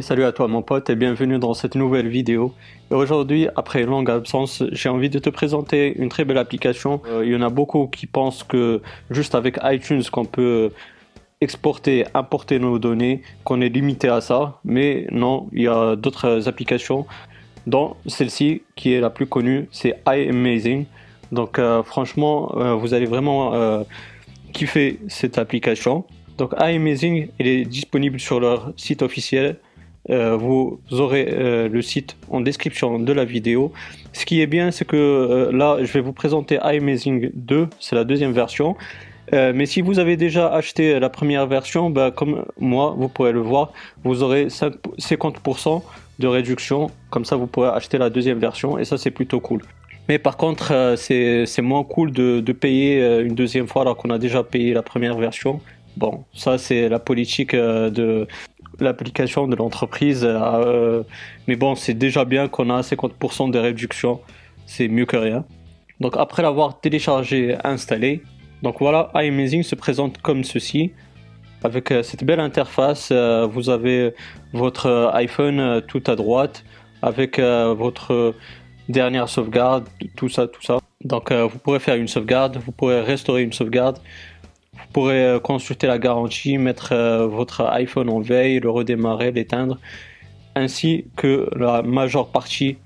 Salut 0.00 0.24
à 0.24 0.32
toi 0.32 0.48
mon 0.48 0.62
pote 0.62 0.88
et 0.88 0.96
bienvenue 0.96 1.38
dans 1.38 1.52
cette 1.52 1.74
nouvelle 1.74 2.08
vidéo. 2.08 2.54
Aujourd'hui, 2.88 3.48
après 3.56 3.84
longue 3.84 4.10
absence, 4.10 4.62
j'ai 4.72 4.88
envie 4.88 5.10
de 5.10 5.18
te 5.18 5.28
présenter 5.28 5.94
une 5.98 6.08
très 6.08 6.24
belle 6.24 6.38
application. 6.38 7.02
Euh, 7.08 7.26
il 7.26 7.32
y 7.32 7.36
en 7.36 7.42
a 7.42 7.50
beaucoup 7.50 7.88
qui 7.88 8.06
pensent 8.06 8.42
que 8.42 8.80
juste 9.10 9.34
avec 9.34 9.58
iTunes 9.62 10.02
qu'on 10.10 10.24
peut 10.24 10.70
exporter, 11.42 12.06
importer 12.14 12.58
nos 12.58 12.78
données, 12.78 13.20
qu'on 13.44 13.60
est 13.60 13.68
limité 13.68 14.08
à 14.08 14.22
ça. 14.22 14.60
Mais 14.64 15.06
non, 15.10 15.48
il 15.52 15.64
y 15.64 15.68
a 15.68 15.94
d'autres 15.94 16.48
applications 16.48 17.06
dont 17.66 17.96
celle-ci 18.06 18.62
qui 18.76 18.94
est 18.94 19.00
la 19.00 19.10
plus 19.10 19.26
connue, 19.26 19.68
c'est 19.72 20.00
iAmazing. 20.06 20.86
Donc 21.32 21.58
euh, 21.58 21.82
franchement, 21.82 22.54
euh, 22.56 22.74
vous 22.74 22.94
allez 22.94 23.06
vraiment 23.06 23.84
kiffer 24.54 25.00
cette 25.08 25.36
application. 25.36 26.06
Donc 26.38 26.54
iAmazing, 26.58 27.28
elle 27.38 27.46
est 27.46 27.64
disponible 27.66 28.18
sur 28.18 28.40
leur 28.40 28.72
site 28.78 29.02
officiel 29.02 29.58
euh, 30.10 30.36
vous 30.36 30.80
aurez 30.90 31.28
euh, 31.30 31.68
le 31.68 31.80
site 31.80 32.16
en 32.28 32.40
description 32.40 32.98
de 32.98 33.12
la 33.12 33.24
vidéo. 33.24 33.72
Ce 34.12 34.26
qui 34.26 34.40
est 34.40 34.46
bien, 34.46 34.70
c'est 34.70 34.84
que 34.84 34.96
euh, 34.96 35.52
là, 35.52 35.78
je 35.80 35.92
vais 35.92 36.00
vous 36.00 36.12
présenter 36.12 36.58
iAmazing 36.62 37.30
2, 37.34 37.68
c'est 37.78 37.94
la 37.94 38.04
deuxième 38.04 38.32
version. 38.32 38.76
mais 39.32 39.64
si 39.64 39.80
vous 39.80 39.98
avez 39.98 40.16
déjà 40.16 40.52
acheté 40.52 41.00
la 41.00 41.08
première 41.08 41.46
version, 41.46 41.88
bah, 41.88 42.10
comme 42.10 42.44
moi, 42.58 42.94
vous 42.98 43.08
pourrez 43.08 43.32
le 43.32 43.40
voir, 43.40 43.72
vous 44.04 44.22
aurez 44.22 44.48
50% 44.48 45.82
de 46.18 46.26
réduction. 46.26 46.90
Comme 47.08 47.24
ça, 47.24 47.36
vous 47.36 47.46
pourrez 47.46 47.68
acheter 47.68 47.96
la 47.96 48.10
deuxième 48.10 48.38
version 48.38 48.78
et 48.78 48.84
ça, 48.84 48.98
c'est 48.98 49.10
plutôt 49.10 49.40
cool. 49.40 49.62
Mais 50.08 50.18
par 50.18 50.36
contre, 50.36 50.94
c'est 50.96 51.62
moins 51.62 51.84
cool 51.84 52.10
de, 52.10 52.52
payer 52.52 53.00
une 53.20 53.34
deuxième 53.34 53.68
fois 53.68 53.82
alors 53.82 53.96
qu'on 53.96 54.10
a 54.10 54.18
déjà 54.18 54.42
payé 54.42 54.74
la 54.74 54.82
première 54.82 55.16
version. 55.16 55.60
Bon, 55.96 56.24
ça 56.34 56.58
c'est 56.58 56.88
la 56.88 56.98
politique 56.98 57.54
de, 57.54 58.26
l'application 58.80 59.48
de 59.48 59.56
l'entreprise. 59.56 60.24
Euh, 60.24 61.02
mais 61.46 61.56
bon, 61.56 61.74
c'est 61.74 61.94
déjà 61.94 62.24
bien 62.24 62.48
qu'on 62.48 62.70
a 62.70 62.80
50% 62.80 63.50
de 63.50 63.58
réduction. 63.58 64.20
C'est 64.66 64.88
mieux 64.88 65.06
que 65.06 65.16
rien. 65.16 65.44
Donc 66.00 66.16
après 66.16 66.42
l'avoir 66.42 66.80
téléchargé, 66.80 67.56
installé, 67.64 68.22
donc 68.62 68.76
voilà, 68.80 69.10
iAmazing 69.14 69.62
se 69.62 69.74
présente 69.74 70.18
comme 70.18 70.44
ceci. 70.44 70.92
Avec 71.64 71.92
euh, 71.92 72.02
cette 72.02 72.24
belle 72.24 72.40
interface, 72.40 73.10
euh, 73.12 73.46
vous 73.46 73.70
avez 73.70 74.14
votre 74.52 75.10
iPhone 75.14 75.82
tout 75.86 76.02
à 76.06 76.16
droite, 76.16 76.64
avec 77.02 77.40
votre 77.40 78.34
dernière 78.88 79.28
sauvegarde, 79.28 79.88
tout 80.16 80.28
ça, 80.28 80.46
tout 80.46 80.62
ça. 80.62 80.78
Donc 81.04 81.32
vous 81.32 81.58
pourrez 81.58 81.80
faire 81.80 81.96
une 81.96 82.06
sauvegarde, 82.06 82.58
vous 82.64 82.70
pourrez 82.70 83.00
restaurer 83.00 83.42
une 83.42 83.52
sauvegarde, 83.52 83.98
vous 84.82 84.92
pourrez 84.92 85.24
euh, 85.24 85.40
consulter 85.40 85.86
la 85.86 85.98
garantie, 85.98 86.58
mettre 86.58 86.92
euh, 86.92 87.26
votre 87.26 87.62
iPhone 87.66 88.08
en 88.08 88.20
veille, 88.20 88.60
le 88.60 88.70
redémarrer, 88.70 89.32
l'éteindre, 89.32 89.78
ainsi 90.54 91.06
que 91.16 91.48
la 91.56 91.82
majeure 91.82 92.28
partie, 92.28 92.76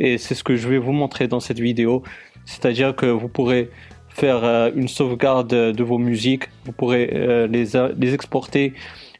et 0.00 0.18
c'est 0.18 0.34
ce 0.34 0.44
que 0.44 0.56
je 0.56 0.68
vais 0.68 0.78
vous 0.78 0.92
montrer 0.92 1.28
dans 1.28 1.40
cette 1.40 1.60
vidéo, 1.60 2.02
c'est-à-dire 2.44 2.94
que 2.94 3.06
vous 3.06 3.28
pourrez 3.28 3.70
faire 4.08 4.44
euh, 4.44 4.70
une 4.74 4.88
sauvegarde 4.88 5.48
de 5.48 5.82
vos 5.82 5.98
musiques, 5.98 6.48
vous 6.64 6.72
pourrez 6.72 7.06
les, 7.48 8.14
exporter, 8.14 8.72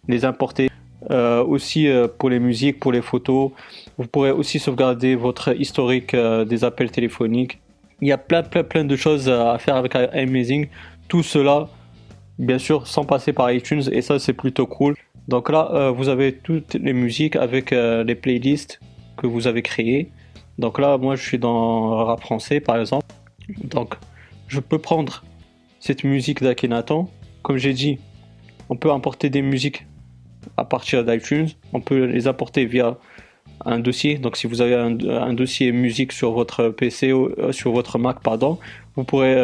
les 0.08 0.24
importer. 0.24 0.68
aussi 1.08 1.88
pour 2.18 2.30
les 2.30 2.40
musiques, 2.40 2.80
pour 2.80 2.90
les 2.90 3.02
photos. 3.02 3.52
Vous 3.96 4.08
pourrez 4.08 4.32
aussi 4.32 4.58
sauvegarder 4.58 5.14
votre 5.14 5.54
historique 5.56 6.16
des 6.16 6.64
appels 6.64 6.90
téléphoniques. 6.90 7.60
Il 8.00 8.08
y 8.08 8.12
a 8.12 8.18
plein, 8.18 8.42
plein, 8.42 8.64
plein 8.64 8.84
de 8.84 8.96
choses 8.96 9.28
à 9.28 9.56
faire 9.58 9.76
avec 9.76 9.94
Amazing. 9.94 10.66
Tout 11.08 11.22
cela 11.22 11.68
bien 12.38 12.58
sûr 12.58 12.86
sans 12.86 13.04
passer 13.04 13.32
par 13.32 13.50
iTunes 13.50 13.82
et 13.92 14.02
ça 14.02 14.18
c'est 14.18 14.32
plutôt 14.32 14.66
cool. 14.66 14.94
Donc 15.28 15.50
là 15.50 15.70
euh, 15.72 15.90
vous 15.90 16.08
avez 16.08 16.32
toutes 16.32 16.74
les 16.74 16.92
musiques 16.92 17.36
avec 17.36 17.72
euh, 17.72 18.04
les 18.04 18.14
playlists 18.14 18.80
que 19.16 19.26
vous 19.26 19.46
avez 19.46 19.62
créées. 19.62 20.10
Donc 20.58 20.78
là 20.78 20.98
moi 20.98 21.16
je 21.16 21.22
suis 21.22 21.38
dans 21.38 22.04
rap 22.04 22.20
français 22.20 22.60
par 22.60 22.78
exemple. 22.78 23.06
Donc 23.64 23.96
je 24.48 24.60
peux 24.60 24.78
prendre 24.78 25.24
cette 25.80 26.04
musique 26.04 26.42
d'Akhenaton. 26.42 27.08
Comme 27.42 27.58
j'ai 27.58 27.72
dit, 27.72 27.98
on 28.68 28.76
peut 28.76 28.90
importer 28.90 29.30
des 29.30 29.42
musiques 29.42 29.86
à 30.56 30.64
partir 30.64 31.04
d'iTunes. 31.04 31.48
On 31.72 31.80
peut 31.80 32.04
les 32.04 32.26
importer 32.26 32.64
via 32.64 32.98
un 33.64 33.78
dossier. 33.78 34.18
Donc 34.18 34.36
si 34.36 34.46
vous 34.46 34.60
avez 34.60 34.74
un, 34.74 35.32
dossier 35.32 35.72
musique 35.72 36.12
sur 36.12 36.32
votre 36.32 36.68
PC 36.70 37.12
ou 37.12 37.26
euh, 37.38 37.52
sur 37.52 37.72
votre 37.72 37.98
Mac, 37.98 38.20
pardon, 38.20 38.58
vous 38.96 39.04
pourrez 39.04 39.36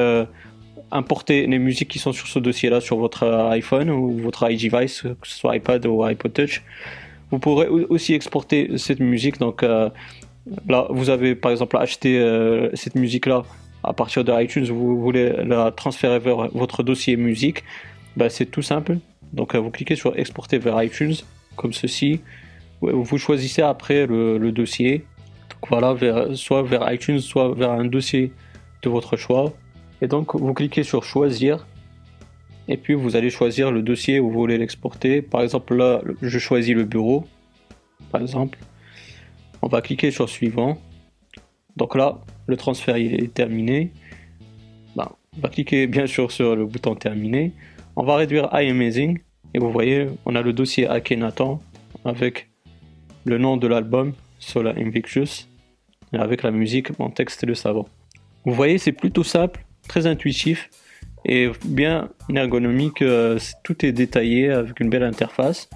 importer 0.93 1.47
les 1.47 1.59
musiques 1.59 1.89
qui 1.89 1.99
sont 1.99 2.13
sur 2.13 2.27
ce 2.27 2.39
dossier-là 2.39 2.81
sur 2.81 2.97
votre 2.99 3.27
iPhone 3.51 3.91
ou 3.91 4.19
votre 4.19 4.51
iDevice, 4.51 5.03
que 5.03 5.29
ce 5.29 5.37
soit 5.37 5.57
iPad 5.57 5.85
ou 5.87 6.05
iPod 6.05 6.33
Touch. 6.33 6.63
Vous 7.31 7.39
pourrez 7.39 7.69
aussi 7.69 8.13
exporter 8.13 8.77
cette 8.77 9.01
musique. 9.01 9.39
Donc 9.39 9.63
euh, 9.63 9.89
là, 10.69 10.87
vous 10.91 11.09
avez 11.09 11.35
par 11.35 11.51
exemple 11.51 11.79
acheté 11.79 12.19
euh, 12.19 12.69
cette 12.75 12.95
musique-là 12.95 13.43
à 13.83 13.93
partir 13.93 14.23
de 14.23 14.33
iTunes, 14.41 14.65
vous 14.67 15.01
voulez 15.01 15.33
la 15.45 15.73
transférer 15.73 16.19
vers 16.19 16.49
votre 16.53 16.83
dossier 16.83 17.17
musique. 17.17 17.65
Bah, 18.17 18.29
c'est 18.29 18.47
tout 18.47 18.63
simple. 18.63 18.99
Donc 19.33 19.55
euh, 19.55 19.59
vous 19.59 19.71
cliquez 19.71 19.97
sur 19.97 20.17
exporter 20.19 20.59
vers 20.59 20.81
iTunes, 20.83 21.15
comme 21.57 21.73
ceci. 21.73 22.21
Vous 22.81 23.17
choisissez 23.17 23.63
après 23.63 24.07
le, 24.07 24.51
dossier. 24.51 25.05
Voilà, 25.69 25.95
soit 26.35 26.63
vers 26.63 26.93
iTunes, 26.93 27.21
soit 27.21 27.55
vers 27.55 27.71
un 27.71 27.85
dossier 27.85 28.33
de 28.83 28.91
votre 28.91 29.17
choix. 29.17 29.53
Et 30.03 30.09
donc 30.09 30.35
vous 30.35 30.53
cliquez 30.53 30.83
sur 30.83 31.05
choisir 31.05 31.65
et 32.67 32.77
puis 32.77 32.95
vous 32.95 33.15
allez 33.15 33.31
choisir 33.31 33.71
le 33.71 33.83
dossier 33.83 34.19
où 34.19 34.31
vous 34.31 34.41
voulez 34.41 34.59
l'exporter. 34.59 35.23
Par 35.23 35.43
exemple 35.43 35.77
là 35.77 36.03
je 36.21 36.39
choisis 36.41 36.75
le 36.75 36.85
bureau 36.85 37.25
par 38.11 38.21
exemple. 38.21 38.59
On 39.63 39.69
va 39.69 39.81
cliquer 39.81 40.11
sur 40.11 40.29
suivant. 40.29 40.77
Donc 41.77 41.95
là 41.95 42.19
le 42.49 42.57
transfert 42.57 42.99
il 42.99 43.15
est 43.23 43.33
terminé. 43.33 43.93
Ben, 44.97 45.09
on 45.37 45.41
va 45.41 45.49
cliquer 45.49 45.87
bien 45.87 46.09
sûr 46.09 46.33
sur 46.33 46.57
le 46.57 46.67
bouton 46.67 46.97
terminé. 46.97 47.53
On 47.95 48.03
va 48.03 48.17
réduire 48.17 48.49
iAmazing 48.53 49.21
et 49.55 49.59
vous 49.61 49.71
voyez 49.71 50.09
on 50.27 50.35
a 50.35 50.43
le 50.43 50.53
dossier 50.53 50.89
Akhenaton 50.89 51.61
avec 52.05 52.49
le 53.25 53.39
nom 53.39 53.57
de 53.57 53.69
l'album 53.69 54.15
Sola 54.41 54.75
Invictus 54.77 55.49
et 56.13 56.17
avec 56.17 56.43
la 56.43 56.51
musique 56.51 56.99
mon 56.99 57.11
texte 57.11 57.45
de 57.45 57.55
savant. 57.55 57.87
Vous 58.45 58.53
voyez 58.53 58.79
c'est 58.79 58.91
plutôt 58.91 59.23
simple 59.23 59.65
très 59.89 60.07
intuitif 60.07 60.71
et 61.25 61.51
bien 61.65 62.09
ergonomique. 62.35 63.03
Euh, 63.03 63.39
tout 63.63 63.85
est 63.85 63.93
détaillé 63.93 64.51
avec 64.51 64.81
une 64.81 64.91
belle 64.91 65.03
interface. 65.03 65.69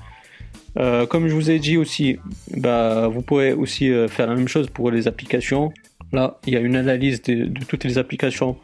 Euh, 0.78 1.06
comme 1.06 1.28
je 1.28 1.34
vous 1.34 1.50
ai 1.50 1.58
dit 1.58 1.76
aussi, 1.76 2.18
bah, 2.56 3.08
vous 3.08 3.22
pourrez 3.22 3.52
aussi 3.52 3.90
euh, 3.90 4.08
faire 4.08 4.26
la 4.26 4.34
même 4.34 4.48
chose 4.48 4.68
pour 4.68 4.90
les 4.90 5.08
applications. 5.08 5.72
Là, 6.12 6.38
il 6.46 6.52
y 6.52 6.56
a 6.56 6.60
une 6.60 6.76
analyse 6.76 7.22
de, 7.22 7.48
toutes 7.64 7.84
les 7.84 7.98
applications 7.98 8.56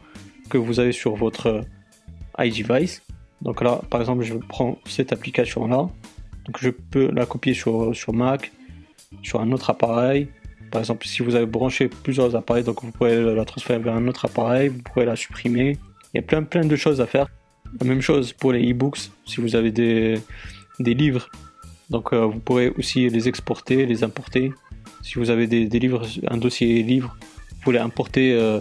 que 0.49 0.57
vous 0.57 0.79
avez 0.79 0.91
sur 0.91 1.15
votre 1.15 1.61
iDevice. 2.37 3.01
Donc 3.41 3.61
là, 3.61 3.81
par 3.89 3.99
exemple, 3.99 4.23
je 4.23 4.35
prends 4.35 4.77
cette 4.85 5.11
application-là. 5.11 5.89
Donc 6.45 6.57
je 6.59 6.69
peux 6.69 7.09
la 7.11 7.25
copier 7.25 7.53
sur, 7.53 7.95
sur 7.95 8.13
Mac, 8.13 8.51
sur 9.23 9.41
un 9.41 9.51
autre 9.51 9.69
appareil, 9.69 10.27
par 10.71 10.81
exemple, 10.81 11.05
si 11.07 11.21
vous 11.21 11.35
avez 11.35 11.45
branché 11.45 11.87
plusieurs 11.87 12.35
appareils, 12.35 12.63
donc 12.63 12.83
vous 12.83 12.91
pouvez 12.91 13.35
la 13.35 13.45
transférer 13.45 13.79
vers 13.79 13.95
un 13.95 14.07
autre 14.07 14.25
appareil, 14.25 14.69
vous 14.69 14.81
pouvez 14.81 15.05
la 15.05 15.15
supprimer. 15.15 15.77
Il 16.13 16.17
y 16.17 16.19
a 16.19 16.23
plein, 16.23 16.43
plein 16.43 16.65
de 16.65 16.75
choses 16.75 17.01
à 17.01 17.05
faire. 17.05 17.27
La 17.79 17.87
même 17.87 18.01
chose 18.01 18.33
pour 18.33 18.53
les 18.53 18.71
e-books, 18.71 19.09
si 19.25 19.41
vous 19.41 19.55
avez 19.55 19.71
des, 19.71 20.19
des 20.79 20.93
livres. 20.93 21.29
Donc 21.89 22.13
euh, 22.13 22.25
vous 22.25 22.39
pourrez 22.39 22.69
aussi 22.69 23.09
les 23.09 23.27
exporter, 23.27 23.85
les 23.85 24.03
importer. 24.03 24.51
Si 25.01 25.15
vous 25.15 25.29
avez 25.29 25.47
des, 25.47 25.79
livres, 25.79 26.05
un 26.27 26.37
dossier 26.37 26.81
livre, 26.81 27.15
vous 27.51 27.61
pouvez 27.61 27.79
importer 27.79 28.33
euh, 28.33 28.59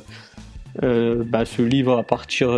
euh, 0.83 1.25
bah, 1.25 1.45
ce 1.45 1.63
livre 1.63 1.99
à 1.99 2.03
partir 2.03 2.51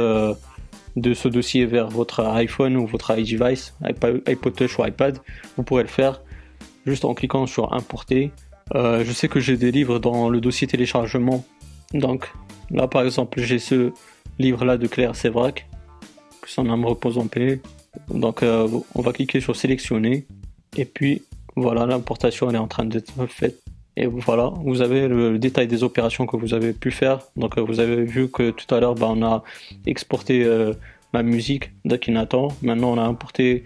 de 0.97 1.15
ce 1.15 1.29
dossier 1.29 1.67
vers 1.67 1.89
votre 1.89 2.25
iPhone 2.25 2.77
ou 2.77 2.87
votre 2.87 3.17
iDevice, 3.17 3.75
iPod 3.83 4.55
Touch 4.55 4.79
ou 4.79 4.85
iPad. 4.85 5.19
Vous 5.57 5.63
pourrez 5.63 5.83
le 5.83 5.89
faire 5.89 6.23
juste 6.87 7.05
en 7.05 7.15
cliquant 7.15 7.47
sur 7.47 7.73
importer 7.73 8.31
euh, 8.75 9.05
je 9.05 9.13
sais 9.13 9.29
que 9.29 9.41
j'ai 9.41 9.57
des 9.57 9.71
livres 9.71 9.99
dans 9.99 10.29
le 10.29 10.41
dossier 10.41 10.67
téléchargement. 10.67 11.45
Donc 11.93 12.33
là 12.71 12.89
par 12.89 13.03
exemple 13.03 13.41
j'ai 13.41 13.59
ce 13.59 13.93
livre 14.39 14.65
là 14.65 14.77
de 14.77 14.87
Claire 14.87 15.15
Sévrac, 15.15 15.67
que 16.41 16.51
son 16.51 16.69
âme 16.71 16.85
repose 16.85 17.19
en 17.19 17.27
paix. 17.27 17.61
Donc 18.09 18.43
euh, 18.43 18.69
on 18.95 19.03
va 19.03 19.13
cliquer 19.13 19.41
sur 19.41 19.55
sélectionner 19.55 20.27
et 20.77 20.85
puis 20.85 21.23
voilà 21.57 21.87
l'importation 21.87 22.51
est 22.51 22.59
en 22.59 22.69
train 22.69 22.85
d'être 22.85 23.27
faite. 23.27 23.61
Et 23.97 24.07
voilà, 24.07 24.53
vous 24.65 24.83
avez 24.83 25.07
le, 25.07 25.39
détail 25.39 25.69
des 25.69 25.85
opérations 25.85 26.27
que 26.27 26.37
vous 26.37 26.53
avez 26.53 26.73
pu 26.73 26.91
faire. 26.91 27.21
Donc 27.37 27.59
euh, 27.59 27.61
vous 27.61 27.79
avez 27.79 28.03
vu 28.03 28.29
que 28.29 28.51
tout 28.51 28.75
à 28.75 28.81
l'heure 28.81 28.95
bah, 28.95 29.07
on 29.11 29.23
a 29.23 29.45
exporté 29.87 30.45
ma 31.13 31.23
musique 31.23 31.71
d'Akinator. 31.85 32.53
Maintenant 32.63 32.93
on 32.95 32.99
a 32.99 33.05
importé 33.05 33.65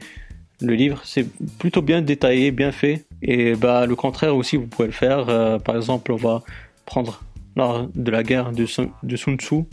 le 0.61 0.75
livre. 0.75 1.01
C'est 1.05 1.27
plutôt 1.59 1.83
bien 1.83 2.03
détaillé, 2.03 2.51
bien 2.51 2.73
fait. 2.73 3.07
Et 3.23 3.55
bah, 3.55 3.87
le 3.87 3.97
contraire 3.97 4.37
aussi, 4.37 4.57
vous 4.57 4.67
pouvez 4.67 4.87
le 4.87 4.93
faire. 4.93 5.29
Euh, 5.29 5.59
par 5.59 5.77
exemple, 5.77 6.13
on 6.13 6.17
va 6.17 6.43
prendre 6.87 7.23
l'art 7.57 7.89
de 7.95 8.11
la 8.11 8.23
guerre 8.23 8.53
de 8.53 8.67
Sun, 8.67 8.91
Tzu. 9.05 9.65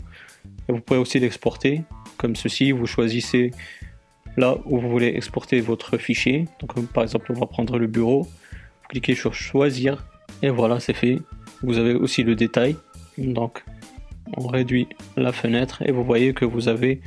Et 0.68 0.72
vous 0.72 0.80
pouvez 0.80 0.98
aussi 0.98 1.18
l'exporter 1.18 1.82
comme 2.18 2.36
ceci. 2.36 2.72
Vous 2.72 2.86
choisissez 2.86 3.52
là 4.36 4.56
où 4.64 4.80
vous 4.80 4.90
voulez 4.90 5.08
exporter 5.08 5.60
votre 5.60 5.96
fichier. 5.98 6.46
Donc, 6.60 6.86
par 6.88 7.02
exemple, 7.02 7.30
on 7.30 7.38
va 7.38 7.46
prendre 7.46 7.78
le 7.78 7.86
bureau. 7.86 8.22
vous 8.22 8.88
cliquez 8.88 9.14
sur 9.14 9.34
choisir 9.34 10.04
et 10.42 10.50
voilà 10.50 10.80
c'est 10.80 10.94
fait. 10.94 11.18
Vous 11.62 11.78
avez 11.78 11.94
aussi 11.94 12.22
le 12.22 12.34
détail. 12.34 12.76
Donc 13.18 13.64
on 14.36 14.46
réduit 14.46 14.88
la 15.16 15.32
fenêtre 15.32 15.82
et 15.82 15.92
vous 15.92 16.04
voyez 16.04 16.34
que 16.34 16.44
vous 16.44 16.68
avez 16.68 17.00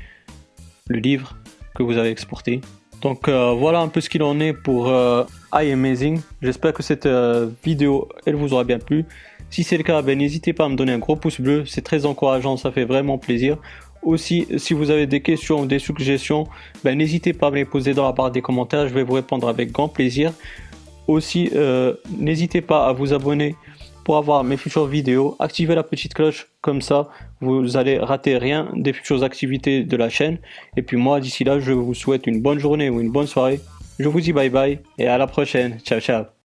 le 0.87 0.99
livre 0.99 1.37
que 1.75 1.83
vous 1.83 1.97
avez 1.97 2.09
exporté. 2.09 2.61
Donc 3.01 3.27
euh, 3.27 3.53
voilà 3.53 3.79
un 3.79 3.87
peu 3.87 4.01
ce 4.01 4.09
qu'il 4.09 4.23
en 4.23 4.39
est 4.39 4.53
pour 4.53 4.89
euh, 4.89 5.23
iAmazing. 5.53 6.21
J'espère 6.41 6.73
que 6.73 6.83
cette 6.83 7.05
euh, 7.05 7.49
vidéo 7.63 8.09
elle 8.25 8.35
vous 8.35 8.53
aura 8.53 8.63
bien 8.63 8.79
plu. 8.79 9.05
Si 9.49 9.63
c'est 9.63 9.77
le 9.77 9.83
cas, 9.83 10.01
ben, 10.01 10.17
n'hésitez 10.17 10.53
pas 10.53 10.65
à 10.65 10.69
me 10.69 10.75
donner 10.75 10.91
un 10.91 10.99
gros 10.99 11.15
pouce 11.15 11.41
bleu, 11.41 11.65
c'est 11.65 11.81
très 11.81 12.05
encourageant, 12.05 12.55
ça 12.57 12.71
fait 12.71 12.85
vraiment 12.85 13.17
plaisir. 13.17 13.57
Aussi, 14.03 14.47
si 14.57 14.73
vous 14.73 14.91
avez 14.91 15.07
des 15.07 15.21
questions 15.21 15.61
ou 15.61 15.65
des 15.65 15.79
suggestions, 15.79 16.47
ben, 16.83 16.97
n'hésitez 16.97 17.33
pas 17.33 17.47
à 17.47 17.51
me 17.51 17.55
les 17.55 17.65
poser 17.65 17.93
dans 17.93 18.05
la 18.05 18.11
barre 18.11 18.31
des 18.31 18.41
commentaires, 18.41 18.87
je 18.87 18.93
vais 18.93 19.03
vous 19.03 19.13
répondre 19.13 19.49
avec 19.49 19.71
grand 19.71 19.87
plaisir. 19.87 20.33
Aussi, 21.07 21.49
n'hésitez 22.19 22.61
pas 22.61 22.85
à 22.85 22.93
vous 22.93 23.13
abonner 23.13 23.55
pour 24.09 24.17
avoir 24.17 24.43
mes 24.43 24.57
futures 24.57 24.87
vidéos. 24.87 25.35
Activez 25.37 25.75
la 25.75 25.83
petite 25.83 26.15
cloche, 26.15 26.47
comme 26.61 26.81
ça 26.81 27.09
vous 27.41 27.77
allez 27.77 27.99
rater 27.99 28.39
rien 28.39 28.67
des 28.73 28.91
futures 28.91 29.23
activités 29.23 29.83
de 29.83 29.95
la 29.95 30.09
chaîne. 30.09 30.39
Et 30.75 30.81
puis 30.81 30.97
moi, 30.97 31.19
d'ici 31.19 31.43
là, 31.43 31.59
je 31.59 31.73
vous 31.73 31.93
souhaite 31.93 32.25
une 32.25 32.41
bonne 32.41 32.57
journée 32.57 32.89
ou 32.89 33.01
une 33.01 33.11
bonne 33.11 33.27
soirée. 33.27 33.59
Je 33.99 34.07
vous 34.07 34.19
dis 34.19 34.33
bye 34.33 34.49
bye 34.49 34.79
et 34.97 35.07
à 35.07 35.19
la 35.19 35.27
prochaine. 35.27 35.77
Ciao 35.85 35.99
ciao. 35.99 36.23